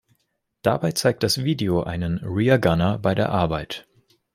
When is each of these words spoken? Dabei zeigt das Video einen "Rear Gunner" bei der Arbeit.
Dabei 0.63 0.93
zeigt 0.93 1.21
das 1.21 1.43
Video 1.43 1.83
einen 1.83 2.17
"Rear 2.23 2.57
Gunner" 2.57 2.97
bei 2.97 3.13
der 3.13 3.29
Arbeit. 3.29 3.87